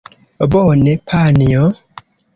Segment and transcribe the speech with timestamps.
[0.51, 1.65] Bone, Janjo?